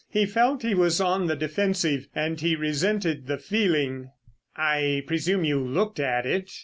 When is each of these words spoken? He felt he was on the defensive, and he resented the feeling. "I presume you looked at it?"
He 0.09 0.25
felt 0.25 0.63
he 0.63 0.73
was 0.73 0.99
on 0.99 1.27
the 1.27 1.35
defensive, 1.35 2.07
and 2.15 2.41
he 2.41 2.55
resented 2.55 3.27
the 3.27 3.37
feeling. 3.37 4.09
"I 4.55 5.03
presume 5.05 5.43
you 5.43 5.59
looked 5.59 5.99
at 5.99 6.25
it?" 6.25 6.49